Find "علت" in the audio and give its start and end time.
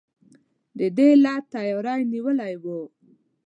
1.13-1.43